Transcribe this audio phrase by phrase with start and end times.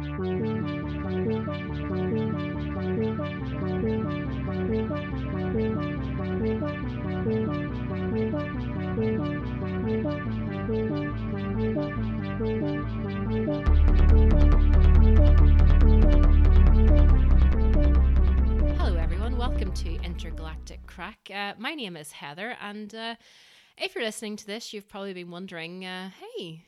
[0.00, 0.16] Hello,
[18.96, 19.36] everyone.
[19.36, 21.18] Welcome to Intergalactic Crack.
[21.30, 23.16] Uh, my name is Heather, and uh,
[23.76, 26.08] if you're listening to this, you've probably been wondering, uh,
[26.38, 26.64] hey,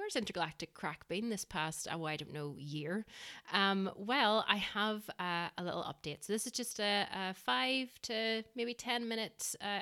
[0.00, 3.04] where's Intergalactic Crack been this past, oh, I don't know, year?
[3.52, 6.24] Um, well, I have uh, a little update.
[6.24, 9.80] So this is just a, a five to maybe 10 minutes uh,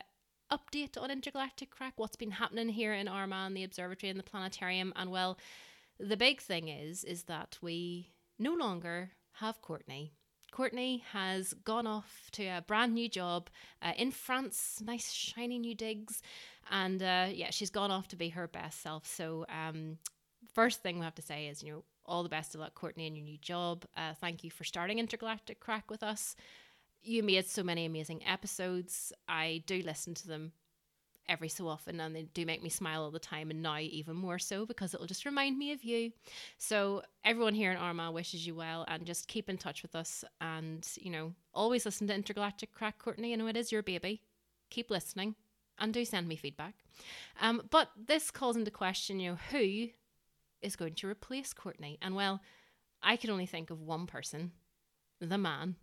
[0.52, 4.92] update on Intergalactic Crack, what's been happening here in Armagh, the observatory and the planetarium.
[4.96, 5.38] And well,
[6.00, 10.14] the big thing is, is that we no longer have Courtney.
[10.50, 13.48] Courtney has gone off to a brand new job
[13.82, 16.22] uh, in France, nice shiny new digs,
[16.70, 19.06] and uh, yeah, she's gone off to be her best self.
[19.06, 19.98] So, um,
[20.54, 23.06] first thing we have to say is, you know, all the best of luck, Courtney,
[23.06, 23.84] in your new job.
[23.96, 26.34] Uh, thank you for starting Intergalactic Crack with us.
[27.02, 29.12] You made so many amazing episodes.
[29.28, 30.52] I do listen to them
[31.28, 34.16] every so often and they do make me smile all the time and now even
[34.16, 36.12] more so because it'll just remind me of you.
[36.56, 40.24] So everyone here in armagh wishes you well and just keep in touch with us
[40.40, 43.30] and you know always listen to intergalactic crack courtney.
[43.30, 44.22] You know it is your baby.
[44.70, 45.34] Keep listening
[45.78, 46.74] and do send me feedback.
[47.40, 49.88] Um, but this calls into question you know who
[50.62, 51.98] is going to replace courtney?
[52.02, 52.40] And well
[53.02, 54.50] i can only think of one person
[55.20, 55.76] the man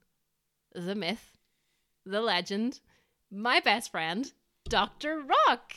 [0.73, 1.37] the myth
[2.05, 2.79] the legend
[3.31, 4.31] my best friend
[4.67, 5.21] Dr.
[5.21, 5.73] Rock.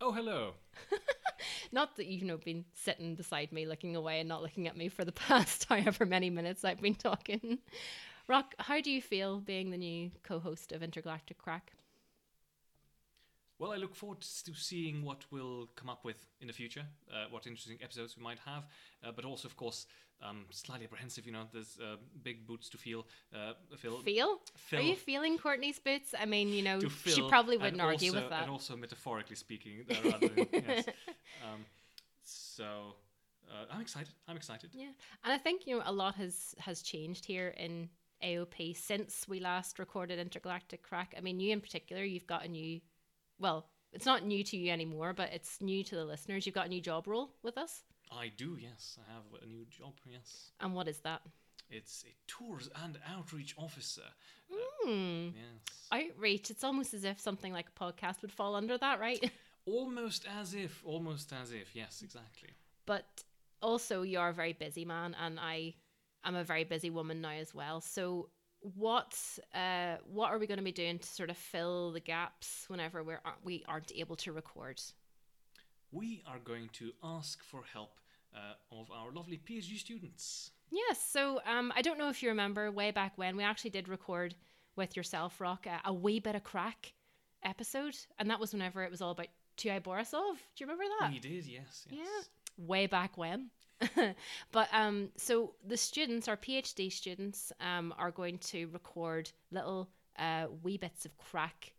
[0.00, 0.54] Oh, hello.
[1.72, 4.76] not that you've you know, been sitting beside me looking away and not looking at
[4.76, 7.58] me for the past however many minutes I've been talking.
[8.26, 11.72] Rock, how do you feel being the new co host of Intergalactic Crack?
[13.58, 17.24] Well, I look forward to seeing what we'll come up with in the future, uh,
[17.30, 18.66] what interesting episodes we might have,
[19.02, 19.86] uh, but also, of course,
[20.22, 21.26] um, slightly apprehensive.
[21.26, 23.06] You know, there's uh, big boots to feel.
[23.34, 23.98] Uh, feel?
[24.02, 24.38] Feel?
[24.72, 26.14] Are you feeling Courtney's boots?
[26.18, 28.42] I mean, you know, she probably wouldn't also, argue with that.
[28.42, 30.86] And also metaphorically speaking, rather than, yes.
[31.42, 31.64] Um,
[32.22, 32.96] so
[33.50, 34.12] uh, I'm excited.
[34.28, 34.70] I'm excited.
[34.72, 34.90] Yeah,
[35.24, 37.88] and I think you know a lot has has changed here in
[38.22, 41.14] AOP since we last recorded Intergalactic Crack.
[41.16, 42.80] I mean, you in particular, you've got a new
[43.38, 46.46] well, it's not new to you anymore, but it's new to the listeners.
[46.46, 47.82] You've got a new job role with us.
[48.10, 48.98] I do, yes.
[48.98, 50.52] I have a new job, yes.
[50.60, 51.22] And what is that?
[51.70, 54.02] It's a tours and outreach officer.
[54.86, 55.30] Mm.
[55.30, 56.10] Uh, yes.
[56.10, 56.50] Outreach.
[56.50, 59.30] It's almost as if something like a podcast would fall under that, right?
[59.66, 60.82] almost as if.
[60.84, 61.74] Almost as if.
[61.74, 62.50] Yes, exactly.
[62.86, 63.24] But
[63.60, 65.74] also, you're a very busy man, and I
[66.24, 67.80] am a very busy woman now as well.
[67.80, 68.28] So
[68.60, 69.16] what
[69.54, 73.02] uh, what are we going to be doing to sort of fill the gaps whenever
[73.02, 74.80] we're we aren't able to record?
[75.92, 77.98] We are going to ask for help
[78.34, 80.50] uh, of our lovely PhD students.
[80.70, 81.00] Yes.
[81.00, 84.34] So um, I don't know if you remember way back when we actually did record
[84.74, 86.92] with yourself, Rock, a, a wee bit of crack
[87.44, 89.28] episode, and that was whenever it was all about
[89.58, 90.12] 2I/Borisov.
[90.12, 91.12] Do you remember that?
[91.12, 91.46] We did.
[91.46, 91.86] Yes.
[91.88, 91.98] yes.
[91.98, 92.66] Yeah.
[92.66, 93.50] Way back when.
[94.52, 99.88] but um, so the students, our PhD students, um, are going to record little
[100.18, 101.72] uh, wee bits of crack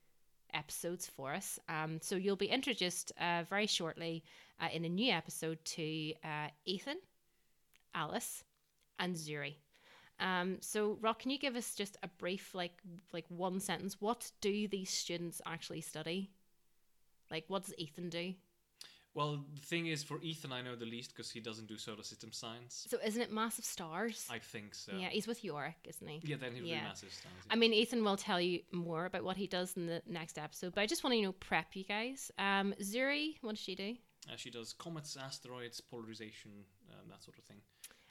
[0.54, 1.60] episodes for us.
[1.70, 4.24] Um, so you'll be introduced uh, very shortly
[4.62, 6.98] uh, in a new episode to uh, Ethan,
[7.94, 8.44] Alice,
[9.00, 9.56] and Zuri.
[10.20, 12.82] Um, so Rock, can you give us just a brief, like,
[13.14, 13.98] like one sentence?
[14.00, 16.32] What do these students actually study?
[17.30, 18.34] Like, what does Ethan do?
[19.18, 22.04] Well, the thing is, for Ethan, I know the least because he doesn't do solar
[22.04, 22.86] system science.
[22.88, 24.28] So, isn't it massive stars?
[24.30, 24.92] I think so.
[24.96, 26.22] Yeah, he's with Jorick, isn't he?
[26.24, 26.82] Yeah, then he'll yeah.
[26.82, 27.34] do massive stars.
[27.48, 27.54] Yeah.
[27.54, 30.76] I mean, Ethan will tell you more about what he does in the next episode,
[30.76, 32.32] but I just want to you know prep you guys.
[32.38, 33.96] Um, Zuri, what does she do?
[34.32, 36.52] Uh, she does comets, asteroids, polarization,
[36.92, 37.58] um, that sort of thing.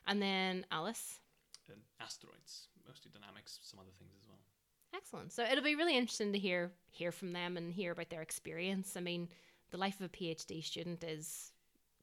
[0.08, 1.20] And then Alice.
[1.68, 4.40] And asteroids, mostly dynamics, some other things as well.
[4.92, 5.32] Excellent.
[5.32, 8.96] So it'll be really interesting to hear hear from them and hear about their experience.
[8.96, 9.28] I mean
[9.70, 11.52] the life of a PhD student is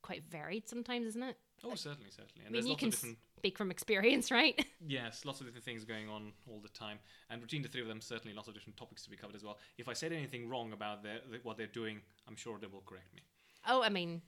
[0.02, 1.38] quite varied sometimes, isn't it?
[1.64, 2.46] Oh, certainly, certainly.
[2.46, 3.18] And I mean, you can different...
[3.38, 4.66] speak from experience, right?
[4.86, 7.00] yes, lots of different things going on all the time.
[7.30, 9.44] And between the three of them, certainly lots of different topics to be covered as
[9.44, 9.58] well.
[9.78, 13.14] If I said anything wrong about their, what they're doing, I'm sure they will correct
[13.14, 13.22] me.
[13.66, 14.22] Oh, I mean,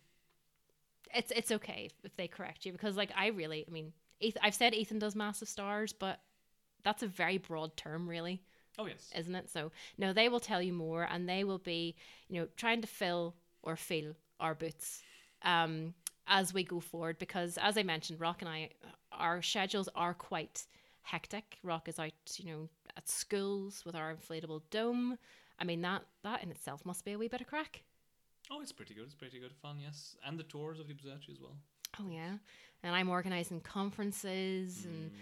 [1.13, 3.91] it's it's okay if they correct you because, like, I really, I mean,
[4.41, 6.21] I've said Ethan does massive stars, but
[6.83, 8.43] that's a very broad term, really.
[8.77, 9.09] Oh yes.
[9.15, 9.49] Isn't it?
[9.49, 11.95] So no, they will tell you more, and they will be,
[12.29, 13.33] you know, trying to fill
[13.63, 15.01] or fill our boots
[15.43, 15.93] um,
[16.27, 17.17] as we go forward.
[17.19, 18.69] Because as I mentioned, Rock and I,
[19.11, 20.65] our schedules are quite
[21.03, 21.57] hectic.
[21.63, 25.17] Rock is out, you know, at schools with our inflatable dome.
[25.57, 27.83] I mean that that in itself must be a wee bit of crack.
[28.51, 29.05] Oh, it's pretty good.
[29.05, 31.55] It's pretty good fun, yes, and the tours of the observatory as well.
[31.99, 32.37] Oh yeah,
[32.83, 35.13] and I'm organising conferences and Mm.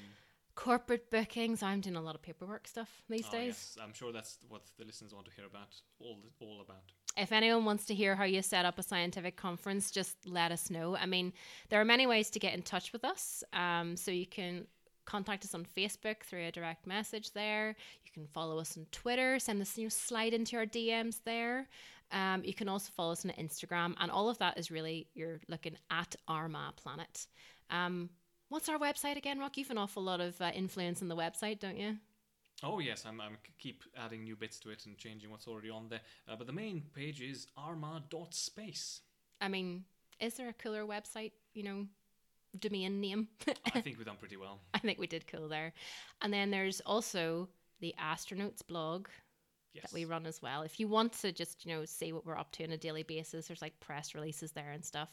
[0.56, 1.64] Corporate bookings.
[1.64, 3.74] I'm doing a lot of paperwork stuff these Oh, days.
[3.76, 3.78] yes.
[3.84, 5.74] I'm sure that's what the listeners want to hear about.
[6.00, 6.92] All all about.
[7.18, 10.70] If anyone wants to hear how you set up a scientific conference, just let us
[10.70, 10.96] know.
[10.96, 11.34] I mean,
[11.70, 13.44] there are many ways to get in touch with us.
[13.54, 14.68] Um, so you can
[15.06, 17.76] contact us on Facebook through a direct message there.
[18.06, 21.68] You can follow us on Twitter, send us, you know, slide into our DMs there.
[22.12, 25.40] Um, you can also follow us on Instagram, and all of that is really you're
[25.48, 27.28] looking at Armagh Planet.
[27.72, 28.10] Um,
[28.54, 29.58] what's our website again, Rock?
[29.58, 31.98] You've an awful lot of uh, influence in the website, don't you?
[32.62, 35.90] Oh yes, I'm, I'm keep adding new bits to it and changing what's already on
[35.90, 36.02] there.
[36.30, 39.02] Uh, but the main page is armagh.space.
[39.42, 39.84] I mean,
[40.20, 41.88] is there a cooler website, you know,
[42.60, 43.28] domain name?
[43.74, 44.60] I think we've done pretty well.
[44.74, 45.74] I think we did cool there.
[46.22, 47.50] And then there's also
[47.82, 49.08] the Astronotes blog
[49.74, 49.86] Yes.
[49.90, 50.62] that we run as well.
[50.62, 53.02] If you want to just, you know, see what we're up to on a daily
[53.02, 55.10] basis, there's like press releases there and stuff.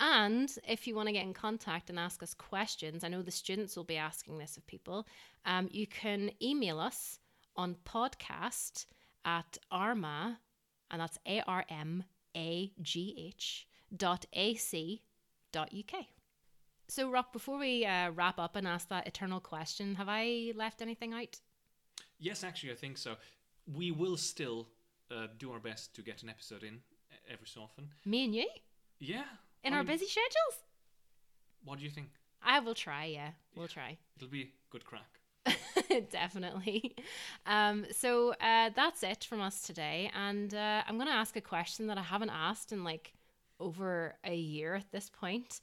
[0.00, 3.30] And if you want to get in contact and ask us questions, I know the
[3.30, 5.06] students will be asking this of people.
[5.44, 7.18] Um, you can email us
[7.54, 8.86] on podcast
[9.26, 10.36] at armagh,
[10.90, 12.04] and that's A R M
[12.34, 15.02] A G H dot A C
[15.52, 16.06] dot UK.
[16.88, 20.80] So, Rock, before we uh, wrap up and ask that eternal question, have I left
[20.80, 21.38] anything out?
[22.18, 23.16] Yes, actually, I think so.
[23.72, 24.66] We will still
[25.10, 26.80] uh, do our best to get an episode in
[27.30, 27.90] every so often.
[28.04, 28.48] Me and you?
[28.98, 29.24] Yeah.
[29.64, 30.64] In our mean, busy schedules?
[31.64, 32.08] What do you think?
[32.42, 33.30] I will try, yeah.
[33.54, 33.98] We'll try.
[34.16, 35.20] It'll be good crack.
[36.10, 36.94] Definitely.
[37.46, 40.10] Um, so uh, that's it from us today.
[40.14, 43.12] And uh, I'm going to ask a question that I haven't asked in like
[43.58, 45.60] over a year at this point.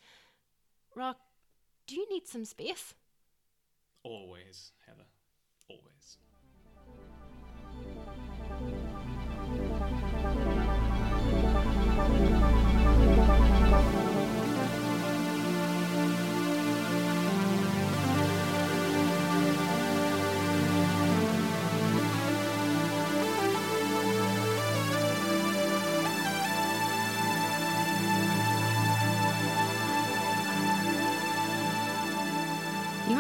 [0.96, 1.18] Rock,
[1.88, 2.94] do you need some space?
[4.04, 5.08] Always, Heather.
[5.70, 6.18] Always.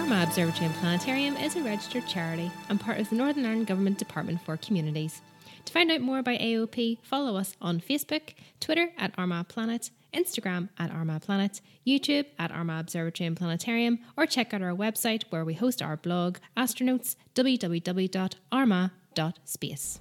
[0.08, 3.98] Armagh Observatory and Planetarium is a registered charity and part of the Northern Ireland Government
[3.98, 5.22] Department for Communities.
[5.66, 10.70] To find out more about AOP, follow us on Facebook, Twitter at Armagh Planet, Instagram
[10.80, 15.44] at Armagh Planet, YouTube at Armagh Observatory and Planetarium, or check out our website where
[15.44, 20.00] we host our blog, Astronotes, www.armagh.space.